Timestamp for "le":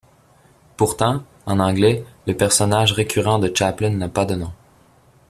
2.25-2.35